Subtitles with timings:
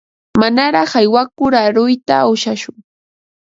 [0.39, 2.77] Manaraq aywakur aruyta ushashun.